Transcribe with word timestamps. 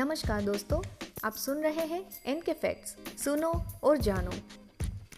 नमस्कार 0.00 0.42
दोस्तों, 0.42 0.82
आप 1.24 1.32
सुन 1.32 1.58
रहे 1.62 1.84
हैं 1.86 2.04
एन 2.26 2.40
के 2.40 2.52
फैक्ट्स 2.52 2.96
सुनो 3.24 3.64
और 3.82 3.98
जानो। 3.98 4.30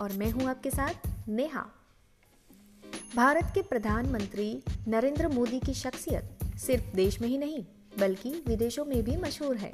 और 0.00 0.12
मैं 0.12 0.30
हूँ 0.30 0.45
आपके 0.45 0.70
साथ 0.70 1.29
नेहा। 1.29 1.64
भारत 3.16 3.45
के 3.54 3.62
प्रधानमंत्री 3.62 4.62
नरेंद्र 4.89 5.29
मोदी 5.29 5.61
की 5.61 5.75
शख्सियत 5.75 6.39
सिर्फ़ 6.58 6.96
देश 6.96 7.21
में 7.21 7.29
ही 7.29 7.39
नहीं, 7.39 7.64
बल्कि 7.98 8.45
विदेशों 8.48 8.84
में 8.84 9.03
भी 9.03 9.16
मशहूर 9.16 9.57
है। 9.57 9.71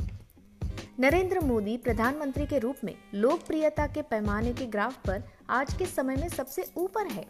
नरेंद्र 1.00 1.40
मोदी 1.40 1.76
प्रधानमंत्री 1.76 2.46
के 2.46 2.58
रूप 2.58 2.76
में 2.84 2.94
लोकप्रियता 3.14 3.86
के 3.86 4.02
पैमाने 4.02 4.52
के 4.52 4.66
ग्राफ 4.66 5.06
पर 5.06 5.22
आज 5.50 5.74
के 5.74 5.86
समय 5.86 6.16
में 6.16 6.28
सबसे 6.28 6.70
ऊपर 6.76 7.06
है। 7.06 7.26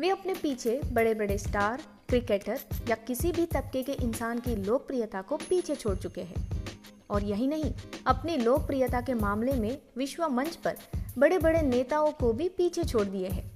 वे 0.00 0.08
अपने 0.08 0.34
पीछे 0.34 0.80
बड़े 0.92 1.14
बड़े 1.14 1.38
स्टार, 1.38 1.82
क्रिकेटर 2.08 2.60
या 2.88 2.96
किसी 2.96 3.32
भी 3.32 3.46
तबके 3.46 3.82
के 3.82 3.92
इंसान 3.92 4.38
की 4.38 4.56
लोकप्रियता 4.56 5.22
को 5.22 5.36
पीछे 5.36 5.74
छोड़ 5.74 5.96
चुके 5.96 6.20
हैं। 6.20 6.65
और 7.10 7.24
यही 7.24 7.46
नहीं, 7.46 7.72
अपनी 8.06 8.36
लोकप्रियता 8.36 9.00
के 9.00 9.14
मामले 9.14 9.52
में 9.52 9.78
विश्व 9.96 10.26
मंच 10.28 10.56
पर 10.56 10.76
बड़े 11.18 11.38
बड़े 11.38 11.62
नेताओं 11.62 12.10
को 12.12 12.32
भी 12.32 12.48
पीछे 12.48 12.84
छोड़ 12.84 13.04
दिए 13.04 13.28
हैं। 13.28 13.50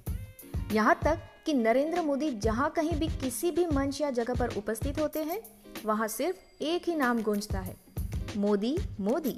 यहाँ 0.73 0.99
तक 1.03 1.19
कि 1.45 1.53
नरेंद्र 1.53 2.01
मोदी 2.01 2.29
जहाँ 2.31 2.69
कहीं 2.69 2.91
भी 2.91 3.07
किसी 3.07 3.51
भी 3.51 3.65
मंच 3.65 4.01
या 4.01 4.09
जगह 4.09 4.33
पर 4.33 4.55
उपस्थित 4.57 4.99
होते 4.99 5.23
हैं, 5.23 5.41
वहाँ 5.85 6.07
सिर्फ़ 6.07 6.63
एक 6.63 6.89
ही 6.89 6.95
नाम 6.95 7.21
गूंजता 7.21 7.59
है, 7.59 7.75
मोदी 8.37 8.77
मोदी। 8.99 9.37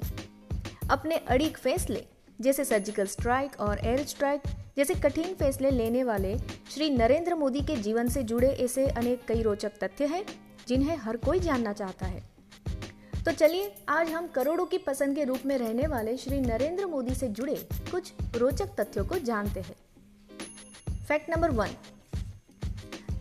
अपने 0.90 1.16
अड़ीक 1.16 1.58
फैसले, 1.58 2.04
जैसे 2.40 2.64
सर्जिकल 2.64 3.06
स्ट्राइक 3.06 3.60
और 3.60 3.78
एयर 3.78 4.04
स्ट्राइक 4.06 4.42
जैसे 4.76 4.94
कठिन 4.94 5.34
फैसले 5.34 5.70
लेने 5.70 6.02
वाले 6.04 6.36
श्री 6.70 6.88
नरेंद्र 6.90 7.34
मोदी 7.34 7.60
के 7.60 7.76
जीवन 7.76 8.08
से 8.08 8.22
जुड़े 8.22 8.48
ऐसे 8.48 8.86
अनेक 8.88 9.24
कई 9.28 9.42
रोचक 9.42 9.72
तथ्य 9.82 10.06
हैं, 10.06 10.24
जिन्हें 10.68 10.96
हर 10.96 11.16
कोई 11.16 11.40
जानना 11.40 11.72
चाहता 11.72 12.06
है। 12.06 12.33
तो 13.24 13.32
चलिए, 13.32 13.70
आज 13.88 14.08
हम 14.10 14.26
करोड़ों 14.26 14.64
की 14.66 14.78
पसंद 14.78 15.16
के 15.16 15.24
रूप 15.24 15.44
में 15.46 15.56
रहने 15.58 15.86
वाले 15.86 16.16
श्री 16.16 16.38
नरेंद्र 16.40 16.86
मोदी 16.86 17.14
से 17.14 17.28
जुड़े 17.28 17.54
कुछ 17.90 18.12
रोचक 18.36 18.74
तथ्यों 18.80 19.04
को 19.04 19.18
जानते 19.18 19.60
हैं। 19.60 19.76
Fact 21.08 21.30
number 21.30 21.50
one 21.50 21.70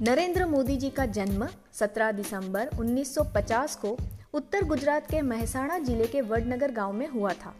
Narendra 0.01 0.45
Modi 0.45 0.75
ji 0.77 0.89
का 0.89 1.05
जन्म 1.07 1.47
17 1.73 2.11
दिसंबर 2.11 2.69
1950 2.75 3.75
को 3.75 3.95
उत्तर 4.33 4.63
गुजरात 4.63 5.09
के 5.11 5.21
महसाणा 5.21 5.77
ज़िले 5.79 6.07
के 6.07 6.21
वडनगर 6.21 6.71
गाँव 6.71 6.93
में 6.93 7.07
हुआ 7.07 7.33
था। 7.35 7.53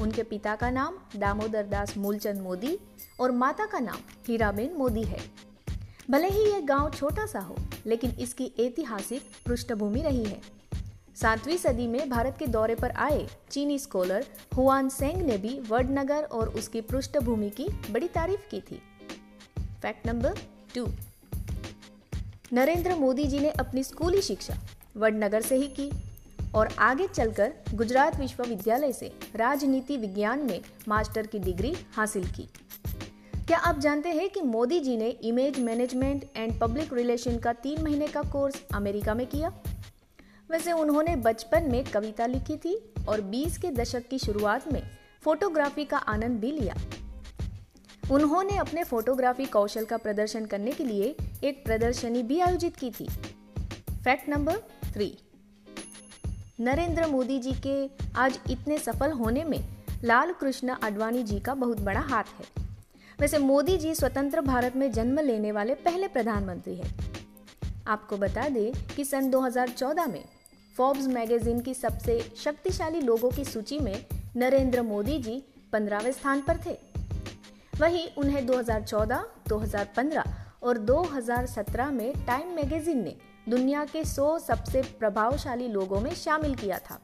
उनके 0.00 0.22
पिता 0.22 0.54
का 0.56 0.70
नाम 0.70 0.96
दामोदर 1.16 1.66
दास 1.66 1.96
मूलचंद 1.96 2.40
मोदी 2.40 2.78
और 3.20 3.30
माता 3.32 3.66
का 3.66 3.78
नाम 3.78 3.98
हीराबेन 4.28 4.72
मोदी 4.76 5.02
है। 5.02 5.20
भले 6.10 6.28
ही 6.28 6.44
यह 6.44 6.60
गाँव 6.60 6.90
छोटा 6.90 7.26
सा 7.26 7.40
हो, 7.40 7.56
लेकिन 7.86 8.10
इसकी 8.20 8.50
ऐतिहासिक 8.60 9.30
पृष्ठभूमि 9.46 10.02
रही 10.02 10.24
है। 10.24 10.40
सातवीं 11.20 11.56
सदी 11.56 11.86
में 11.86 12.08
भारत 12.10 12.36
के 12.38 12.46
दौरे 12.46 12.74
पर 12.74 12.90
आए 12.96 13.26
चीनी 13.50 13.78
स्कॉलर 13.78 14.24
हुआन 14.56 14.88
सेंग 14.88 15.22
ने 15.22 15.36
भी 15.38 15.58
वडनगर 15.68 16.22
और 16.22 16.48
उसकी 16.48 16.80
पृष्ठभूमि 16.80 17.48
की 17.50 17.66
बड़ी 17.90 18.08
तारीफ़ 18.08 18.48
की 18.50 18.60
थी। 18.60 18.80
Fact 19.82 20.06
number 20.06 20.38
two 20.74 20.86
Narendra 22.52 22.94
Modi 22.94 23.24
ji 23.24 23.38
ने 23.38 23.50
अपनी 23.50 23.84
स्कूली 23.84 24.22
शिक्षा 24.22 24.56
वडनगर 24.96 25.40
से 25.40 25.56
ही 25.56 25.68
की 25.78 25.90
और 26.54 26.74
आगे 26.78 27.06
चलकर 27.06 27.52
गुजरात 27.74 28.18
विश्वविद्यालय 28.20 28.92
से 28.92 29.12
राजनीति 29.36 29.96
विज्ञान 29.96 30.46
में 30.46 30.60
मास्टर 30.88 31.26
की 31.26 31.38
डिग्री 31.38 31.76
हासिल 31.92 32.26
की। 32.30 32.48
क्या 33.46 33.58
आप 33.58 33.78
जानते 33.78 34.08
हैं 34.08 34.28
कि 34.30 34.42
मोदी 34.42 34.80
जी 34.80 34.96
ने 34.96 35.08
image 35.08 35.60
management 35.60 36.24
and 36.36 36.60
public 36.60 36.92
relation 36.92 37.38
का 37.38 37.52
तीन 37.52 37.82
महीने 37.82 38.08
का 38.08 38.22
कोर्स 38.22 38.62
अमेरिका 38.74 39.14
में 39.14 39.26
किया? 39.26 39.52
वैसे 40.50 40.72
उन्होंने 40.72 41.16
बचपन 41.16 41.62
में 41.62 41.84
कविता 41.84 42.26
लिखी 42.26 42.56
थी 42.56 42.92
और 43.08 43.20
20 43.20 43.58
के 43.58 43.70
दशक 43.70 44.08
की 44.08 44.18
शुरुआत 44.18 44.72
में 44.72 44.82
फोटोग्राफी 45.22 45.84
का 45.84 45.98
आनंद 45.98 46.40
भी 46.40 46.50
लिया। 46.52 46.74
उन्होंने 48.12 48.56
अपने 48.56 48.84
फोटोग्राफी 48.84 49.44
कौशल 49.44 49.84
का 49.84 49.96
प्रदर्शन 49.96 50.46
करने 50.46 50.70
के 50.70 50.84
लिए 50.84 51.16
एक 51.44 51.64
प्रदर्शनी 51.64 52.22
भी 52.22 52.40
आयोजित 52.40 52.76
की 52.76 52.90
थी। 52.90 53.08
Fact 54.04 54.28
number 54.28 54.58
three. 54.92 55.18
Narendra 56.60 57.06
Modi 57.06 57.38
ji 57.38 57.52
के 57.66 57.90
आज 58.16 58.38
इतने 58.50 58.78
सफल 58.78 59.10
होने 59.10 59.44
में 59.44 59.76
लाल 60.04 60.32
कृष्ण 60.32 60.76
आडवाणी 60.82 61.22
जी 61.22 61.40
का 61.40 61.54
बहुत 61.54 61.80
बड़ा 61.80 62.00
हाथ 62.00 62.24
है। 62.24 62.66
वैसे 63.20 63.38
मोदी 63.38 63.76
जी 63.76 63.94
स्वतंत्र 63.94 64.40
भारत 64.40 64.76
में 64.76 64.92
जन्म 64.92 65.20
लेने 65.20 65.52
वाले 65.52 65.74
पहले 65.74 66.08
प्रधानमंत्री 66.08 66.74
हैं। 66.74 66.98
आपको 67.86 68.16
बता 68.16 68.48
दें 68.48 68.72
कि 68.96 69.04
सन 69.04 69.30
2014 69.30 70.06
में 70.06 70.24
फोर्ब्स 70.76 71.06
मैगजीन 71.06 71.60
की 71.60 71.74
सबसे 71.74 72.20
शक्तिशाली 72.36 73.00
लोगों 73.00 73.30
की 73.30 73.44
सूची 73.44 73.78
में 73.78 74.06
नरेंद्र 74.36 74.82
मोदी 74.82 75.18
जी 75.18 75.42
पंद्रहवें 75.72 76.12
स्थान 76.12 76.40
पर 76.40 76.58
थे। 76.66 76.76
वहीं 77.80 78.06
उन्हें 78.18 78.46
2014, 78.46 79.24
2015 79.48 80.24
और 80.62 80.78
2017 80.78 81.90
में 81.90 82.26
टाइम 82.26 82.54
मैगजीन 82.54 83.02
ने 83.04 83.16
दुनिया 83.48 83.84
के 83.84 84.04
100 84.04 84.38
सबसे 84.38 84.82
प्रभावशाली 84.82 85.68
लोगों 85.68 86.00
में 86.00 86.14
शामिल 86.14 86.54
किया 86.54 86.78
था। 86.78 87.00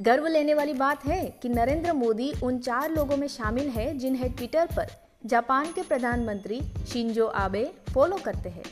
गर्व 0.00 0.26
लेने 0.26 0.54
वाली 0.54 0.72
बात 0.72 1.06
है 1.06 1.24
कि 1.42 1.48
नरेंद्र 1.48 1.92
मोदी 1.92 2.32
उन 2.42 2.58
चार 2.58 2.90
लोगों 2.90 3.16
में 3.16 3.28
शामिल 3.28 3.68
है 3.68 3.98
जिन्हें 3.98 4.32
ट्विटर 4.32 4.66
पर 4.66 4.86
जापान 5.26 5.72
के 5.72 5.82
प्रधानमंत्री 5.82 6.60
शिंजो 6.86 7.26
आबे 7.26 7.72
फॉलो 7.94 8.16
करते 8.16 8.48
हैं। 8.48 8.64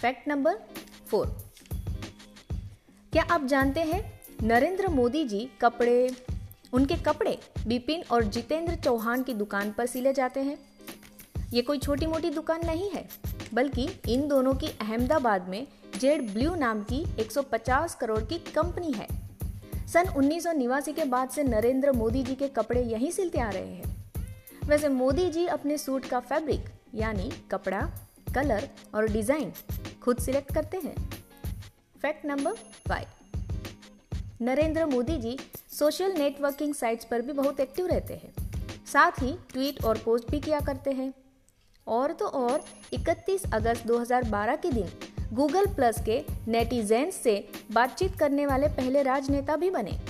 फैक्ट 0.00 0.28
नंबर 0.28 0.58
फोर 1.10 1.51
क्या 3.12 3.22
आप 3.30 3.44
जानते 3.44 3.80
हैं, 3.80 4.20
नरेंद्र 4.42 4.88
मोदी 4.88 5.24
जी 5.24 5.50
कपड़े, 5.60 6.10
उनके 6.72 6.94
कपड़े 6.96 7.38
बिपिन 7.66 8.04
और 8.12 8.24
जितेंद्र 8.24 8.74
चौहान 8.74 9.22
की 9.22 9.34
दुकान 9.34 9.72
पर 9.72 9.86
सिले 9.86 10.12
जाते 10.12 10.40
हैं? 10.40 10.56
ये 11.52 11.62
कोई 11.62 11.78
छोटी 11.78 12.06
मोटी 12.06 12.30
दुकान 12.30 12.66
नहीं 12.66 12.90
है, 12.90 13.04
बल्कि 13.54 13.88
इन 14.08 14.26
दोनों 14.28 14.54
की 14.54 14.66
अहमदाबाद 14.66 15.48
में 15.48 15.66
जेड 15.98 16.32
ब्लू 16.32 16.54
नाम 16.54 16.82
की 16.82 17.04
150 17.18 17.94
करोड़ 17.94 18.20
की 18.20 18.38
कंपनी 18.38 18.92
है। 18.92 19.08
सन 19.86 20.08
उन्नीस 20.08 20.44
के 20.88 21.04
बाद 21.04 21.30
से 21.30 21.44
नरेंद्र 21.44 21.92
मोदी 21.92 22.22
जी 22.22 22.34
के 22.34 22.48
कपड़े 22.48 22.82
यहीं 22.82 23.10
सिलते 23.10 23.40
आ 23.40 23.50
रहे 23.50 23.66
हैं। 23.66 23.96
वैसे 24.66 24.88
मोदी 24.88 25.30
जी 25.30 25.46
अपने 25.46 25.78
सूट 25.78 26.06
का 26.06 26.20
फैब्रिक, 26.20 26.64
यानी 26.94 27.30
कपड़ा, 27.50 27.88
कलर 28.34 28.68
और 28.94 29.08
डिज़ाइन 29.08 29.52
खुद 30.02 30.18
सिलेक्ट 30.18 30.54
करते 30.54 30.76
हैं। 30.76 31.21
Fact 32.02 32.26
number 32.26 32.52
five 32.88 33.06
Narendra 34.42 34.86
Modi 34.86 35.16
ji 35.16 35.38
social 35.78 36.12
networking 36.12 36.74
sites 36.74 37.04
पर 37.04 37.22
भी 37.22 37.32
बहुत 37.32 37.60
एक्टिव 37.60 37.86
रहते 37.86 38.14
हैं। 38.14 38.32
साथ 38.86 39.10
ही 39.10 39.38
ट्वीट 39.52 39.84
और 39.84 39.98
पोस्ट 39.98 40.30
भी 40.30 40.40
किया 40.40 40.60
करते 40.60 40.90
हैं। 40.90 41.14
और 41.86 42.12
तो 42.12 42.26
और 42.26 42.64
31 42.92 43.42
अगस्त 43.54 43.86
2012 43.86 44.56
के 44.56 44.70
दिन 44.70 44.88
गूगल 45.32 45.66
प्लस 45.66 45.96
के 46.04 46.24
नेटिजेंस 46.48 47.14
से 47.14 47.48
बातचीत 47.72 48.18
करने 48.18 48.46
वाले 48.46 48.68
पहले 48.68 49.02
राजनेता 49.02 49.56
भी 49.56 49.70
बने। 49.70 50.00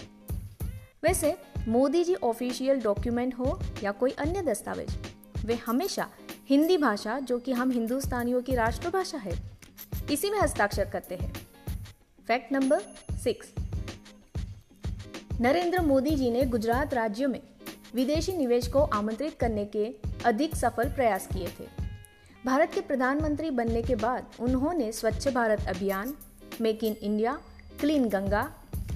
वैसे, 1.03 1.39
मोदी 1.69 2.05
जी 2.05 2.15
ऑफिशियल 2.15 2.81
डॉक्यूमेंट 2.81 3.35
हो 3.35 3.61
या 3.83 3.93
कोई 3.93 4.11
अन्य 4.11 4.43
दस्तावेज़, 4.43 4.97
वे 5.47 5.55
हमेशा 5.55 6.09
हिंदी 6.49 6.79
भाषा, 6.79 7.19
जो 7.19 7.39
कि 7.39 7.53
हम 7.53 7.71
हिंदुस्तानियों 7.71 8.43
की 8.43 8.55
राष्ट्रभाषा 8.55 9.19
है, 9.19 9.59
इसी 10.11 10.31
में 10.31 10.39
हस्ताक्षर 10.39 10.85
करते 10.85 11.15
हैं। 11.15 11.42
Fact 12.29 12.53
number 12.53 12.81
six 13.19 13.49
Narendra 15.41 15.81
Modi 15.81 16.11
ji 16.11 16.31
ने 16.31 16.45
गुजरात 16.45 16.95
राज्य 16.95 17.27
में 17.27 17.41
विदेशी 17.95 18.33
निवेश 18.33 18.69
को 18.69 18.83
आमंत्रित 18.95 19.39
करने 19.41 19.65
के 19.65 19.87
अधिक 20.25 20.55
सफल 20.57 20.89
प्रयास 20.89 21.27
किए 21.27 21.49
थे। 21.61 21.67
भारत 22.47 22.71
के 22.75 22.81
प्रधानमंत्री 22.81 23.51
बनने 23.51 23.83
के 23.83 23.95
बाद 23.95 24.27
उन्होंने 24.41 24.93
Swachh 24.93 25.29
Bharat 25.29 25.67
Abhiyan, 25.69 26.15
make 26.61 26.85
in 26.85 26.93
India, 26.93 27.39
clean 27.81 28.09
Ganga, 28.09 28.49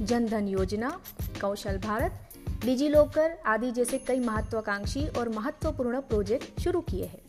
Jan 0.02 0.26
Dhan 0.26 0.48
Yojana, 0.48 1.00
Kaushal 1.40 1.78
Bharat 1.78 2.12
digi 2.64 2.88
locker 2.88 3.38
आदि 3.46 3.70
जैसे 3.70 3.98
कई 3.98 4.20
महत्वाकांक्षी 4.20 5.06
और 5.08 5.28
महत्वपूर्ण 5.28 6.00
प्रोजेक्ट 6.00 6.60
शुरू 6.60 6.80
किए 6.80 7.04
हैं। 7.04 7.25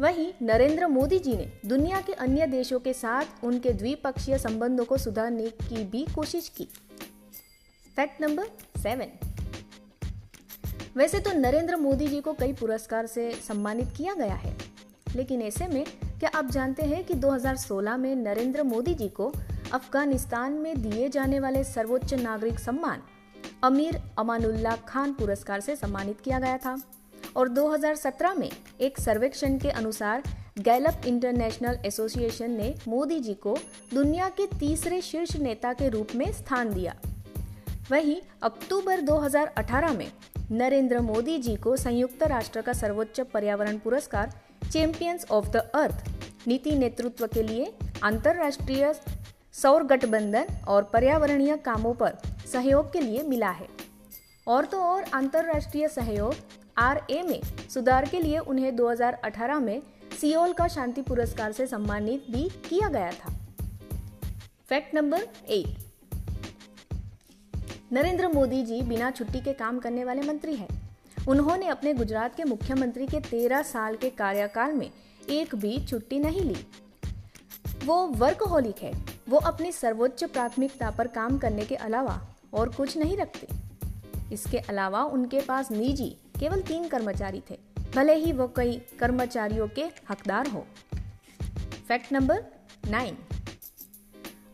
वहीं 0.00 0.32
नरेंद्र 0.42 0.86
मोदी 0.86 1.18
जी 1.18 1.32
ने 1.32 1.50
दुनिया 1.66 2.00
के 2.00 2.12
अन्य 2.14 2.46
देशों 2.46 2.78
के 2.80 2.92
साथ 2.92 3.44
उनके 3.44 3.72
द्विपक्षीय 3.72 4.38
संबंधों 4.38 4.84
को 4.84 4.96
सुधारने 4.98 5.48
की 5.62 5.84
भी 5.84 6.04
कोशिश 6.14 6.48
की। 6.48 6.64
Fact 7.96 8.20
number 8.20 8.46
seven. 8.78 9.12
वैसे 10.96 11.18
तो 11.18 11.32
नरेंद्र 11.32 11.76
मोदी 11.76 12.06
जी 12.06 12.20
को 12.20 12.32
कई 12.32 12.52
पुरस्कार 12.52 13.06
से 13.06 13.30
सम्मानित 13.42 13.92
किया 13.96 14.14
गया 14.14 14.34
है, 14.34 14.56
लेकिन 15.16 15.42
ऐसे 15.42 15.66
में 15.66 15.84
क्या 16.18 16.30
आप 16.34 16.50
जानते 16.50 16.82
हैं 16.82 17.04
कि 17.04 17.14
2016 17.14 17.96
में 17.96 18.14
नरेंद्र 18.16 18.62
मोदी 18.62 18.94
जी 18.94 19.08
को 19.08 19.32
अफ़गानिस्तान 19.72 20.52
में 20.52 20.82
दिए 20.82 21.08
जाने 21.08 21.40
वाले 21.40 21.64
सर्वोच्च 21.64 22.14
नागरिक 22.14 22.58
सम्मान 22.58 23.02
अमीर 23.64 24.00
अमानुल्ला 24.18 24.76
खान 24.88 25.12
पुरस्कार 25.12 25.60
से 25.60 25.76
सम्मानित 25.76 26.20
किया 26.20 26.38
गया 26.38 26.56
था? 26.56 26.76
और 27.36 27.48
2017 27.48 28.34
में 28.34 28.50
एक 28.80 29.00
सर्वेक्षण 29.00 29.58
के 29.58 29.70
अनुसार 29.70 30.22
गैलप 30.58 31.06
इंटरनेशनल 31.06 31.78
एसोसिएशन 31.86 32.50
ने 32.50 32.74
मोदी 32.88 33.18
जी 33.20 33.34
को 33.34 33.56
दुनिया 33.94 34.28
के 34.28 34.46
तीसरे 34.58 35.00
शीर्ष 35.00 35.36
नेता 35.36 35.72
के 35.72 35.88
रूप 35.88 36.14
में 36.14 36.32
स्थान 36.32 36.72
दिया। 36.74 36.94
वहीं 37.90 38.16
अक्टूबर 38.42 39.00
2018 39.00 39.96
में 39.96 40.12
नरेंद्र 40.50 41.00
मोदी 41.00 41.38
जी 41.38 41.56
को 41.56 41.76
संयुक्त 41.76 42.22
राष्ट्र 42.22 42.62
का 42.62 42.72
सर्वोच्च 42.72 43.20
पर्यावरण 43.20 43.78
पुरस्कार 43.78 44.32
चैंपियंस 44.72 45.26
ऑफ़ 45.30 45.48
द 45.48 45.56
अर्थ 45.74 46.10
नीति 46.48 46.70
नेतृत्व 46.70 47.26
के 47.26 47.42
लिए 47.42 47.72
अंतर्राष्ट्रीय 48.02 48.92
सौर 49.52 49.84
गठबंधन 49.84 50.46
और 50.68 50.82
पर्यावरणीय 50.82 51.56
कामों 51.56 51.94
पर 51.94 52.18
सहयोग 52.52 52.92
के 52.92 53.00
लिए 53.00 53.22
मिला 53.22 53.50
है। 53.50 53.68
और 54.46 54.64
तो 54.64 54.80
और 54.80 55.04
अंतर्राष्ट्रीय 55.14 55.88
सहयोग 55.88 56.34
आर 56.78 57.06
ए 57.10 57.22
में 57.22 57.40
सुधार 57.70 58.08
के 58.08 58.20
लिए 58.20 58.38
उन्हें 58.38 58.76
2018 58.76 59.60
में 59.60 59.82
सियोल 60.20 60.52
का 60.52 60.68
शांति 60.68 61.02
पुरस्कार 61.02 61.52
से 61.52 61.66
सम्मानित 61.66 62.26
भी 62.30 62.48
किया 62.68 62.88
गया 62.88 63.12
था। 63.12 63.32
Fact 64.66 64.94
number 64.94 65.28
eight 65.48 65.78
Narendra 67.92 68.28
Modi 68.28 68.62
ji 68.62 68.82
बिना 68.82 69.10
छुट्टी 69.10 69.40
के 69.40 69.52
काम 69.52 69.78
करने 69.78 70.04
वाले 70.04 70.22
मंत्री 70.22 70.54
हैं। 70.54 70.68
उन्होंने 71.28 71.66
अपने 71.66 71.94
गुजरात 71.94 72.36
के 72.36 72.44
मुख्यमंत्री 72.44 73.06
के 73.06 73.20
तेरह 73.20 73.62
साल 73.62 73.96
के 73.96 74.10
कार्यकाल 74.10 74.72
में 74.72 74.90
एक 75.30 75.54
भी 75.54 75.86
छुट्टी 75.86 76.18
नहीं 76.18 76.40
ली। 76.40 76.66
वो 77.84 78.06
वर्कहोलिक 78.06 78.78
है। 78.78 78.92
वो 79.28 79.38
अपनी 79.38 79.72
सर्वोच्च 79.72 80.24
प्राथमिकता 80.24 80.90
पर 80.90 81.06
काम 81.06 81.38
करने 81.38 81.64
के 81.64 81.74
अलावा 81.74 82.20
और 82.54 82.68
कुछ 82.68 82.96
नहीं 82.96 83.16
रखते। 83.16 83.71
इसके 84.32 84.58
अलावा 84.58 85.02
उनके 85.04 85.40
पास 85.40 85.70
निजी 85.70 86.08
केवल 86.40 86.60
तीन 86.60 86.88
कर्मचारी 86.88 87.42
थे। 87.50 87.58
भले 87.94 88.14
ही 88.14 88.32
वो 88.32 88.46
कई 88.56 88.80
कर्मचारियों 89.00 89.68
के 89.68 89.84
हकदार 90.10 90.48
हो। 90.48 90.66
Fact 91.88 92.12
number 92.12 92.44
nine. 92.90 93.16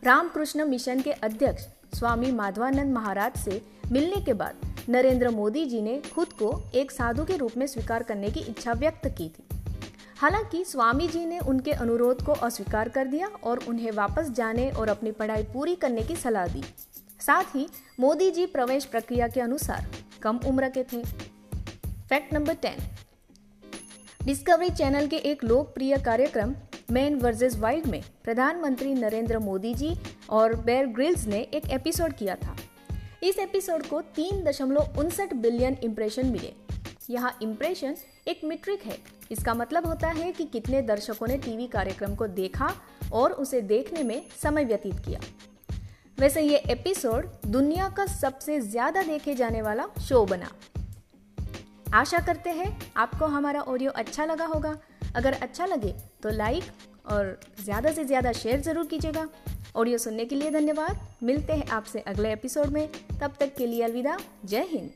Ramakrishna 0.03 0.65
mission 0.65 1.01
के 1.01 1.11
अध्यक्ष 1.11 1.67
स्वामी 1.97 2.31
माधवानंद 2.31 2.93
महाराज 2.93 3.37
से 3.37 3.61
मिलने 3.91 4.21
के 4.21 4.33
बाद 4.33 4.65
नरेंद्र 4.89 5.29
मोदी 5.29 5.65
जी 5.65 5.81
ने 5.81 6.01
खुद 6.15 6.33
को 6.33 6.51
एक 6.75 6.91
साधु 6.91 7.25
के 7.25 7.37
रूप 7.37 7.57
में 7.57 7.67
स्वीकार 7.67 8.03
करने 8.03 8.29
की 8.29 8.39
इच्छा 8.39 8.73
व्यक्त 8.73 9.07
की 9.07 9.29
थी। 9.29 9.43
हालाँकि 10.17 10.63
स्वामी 10.65 11.07
जी 11.07 11.25
ने 11.25 11.39
उनके 11.39 11.71
अनुरोध 11.71 12.23
को 12.25 12.31
अस्वीकार 12.31 12.89
कर 12.89 13.07
दिया 13.07 13.27
और 13.43 13.59
उन्हें 13.67 13.91
वापस 13.91 14.29
जाने 14.29 14.69
और 14.71 14.89
अपनी 14.89 15.11
पढ़ाई 15.11 15.43
पूरी 15.43 15.75
करने 15.75 16.01
की 16.01 16.15
सलाह 16.15 16.47
दी। 16.47 16.63
साथ 17.19 17.55
ही 17.55 17.67
मोदी 17.99 18.29
जी 18.31 18.45
प्रवेश 18.45 18.85
प्रक्रिया 18.85 19.27
के 19.27 19.41
अनुसार 19.41 19.87
कम 20.21 20.39
उम्र 20.47 20.69
के 20.69 20.83
थे। 20.83 21.03
Fact 22.09 22.33
number 22.33 22.53
ten 22.53 22.77
Discovery 24.25 24.69
channel 24.69 25.07
के 25.07 25.15
एक 25.15 25.43
लोकप्रिय 25.43 25.97
कार्यक्रम 25.97 26.55
मैन 26.91 27.15
वर्सेस 27.15 27.57
वाइल्ड 27.57 27.85
में 27.85 28.01
प्रधानमंत्री 28.23 28.93
नरेंद्र 28.93 29.39
मोदी 29.39 29.73
जी 29.73 29.95
और 30.29 30.55
बेयर 30.55 30.85
ग्रिल्स 30.85 31.25
ने 31.27 31.39
एक 31.53 31.69
एपिसोड 31.71 32.13
किया 32.13 32.35
था। 32.35 32.55
इस 33.23 33.39
एपिसोड 33.39 33.85
को 33.85 34.01
तीन 34.15 34.43
दशमलव 34.43 34.99
उनसठ 34.99 35.33
बिलियन 35.33 35.77
इम्प्रेशन 35.83 36.27
मिले। 36.27 36.53
यहाँ 37.09 37.37
इम्प्रेशन 37.41 37.95
एक 38.27 38.41
मीट्रिक 38.43 38.83
है। 38.83 38.97
इसका 39.31 39.53
मतलब 39.53 39.85
होता 39.85 40.07
है 40.07 40.31
कि 40.31 40.45
कितने 40.45 40.81
दर्शकों 40.81 41.27
ने 41.27 41.37
टीवी 41.37 41.67
कार्यक्रम 41.67 42.15
को 42.15 42.27
देखा 42.27 42.73
और 43.13 43.31
उसे 43.33 43.61
देखने 43.61 44.03
में 44.03 44.21
समय 44.41 44.65
व्यतीत 44.65 44.99
किया। 44.99 45.19
वैसे 46.19 46.41
ये 46.41 46.57
एपिसोड 46.69 47.27
दुनिया 47.47 47.87
का 47.97 48.05
सबसे 48.05 48.59
ज़्यादा 48.61 49.01
देखे 49.03 49.35
जाने 49.35 49.61
वाला 49.61 49.85
शो 50.01 50.25
बना। 50.25 50.49
आशा 51.93 52.19
करते 52.19 52.49
हैं 52.49 52.77
आपको 52.97 53.25
हमारा 53.27 53.61
ऑडियो 53.63 53.91
अच्छा 53.93 54.25
लगा 54.25 54.45
होगा। 54.45 54.75
अगर 55.15 55.33
अच्छा 55.33 55.65
लगे 55.65 55.93
तो 56.23 56.29
लाइक 56.29 56.63
और 57.11 57.39
ज़्यादा 57.63 57.91
से 57.91 58.05
ज़्यादा 58.05 58.31
शेयर 58.33 58.61
ज़रूर 58.61 58.87
कीजिएगा। 58.87 59.27
ऑडियो 59.75 59.97
सुनने 59.97 60.25
के 60.25 60.35
लिए 60.35 60.51
धन्यवाद। 60.51 60.99
मिलते 61.23 61.53
हैं 61.53 61.67
आपसे 61.69 61.99
अगले 62.07 62.33
एपिसोड 62.33 62.67
में। 62.67 62.87
तब 63.21 63.35
तक 63.39 63.55
के 63.57 63.67
लिए 63.67 63.83
अलविदा। 63.83 64.17
जय 64.45 64.67
हिंद। 64.71 64.91